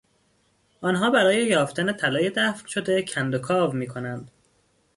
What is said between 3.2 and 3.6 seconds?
و